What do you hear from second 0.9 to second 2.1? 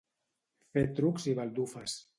trucs i baldufes.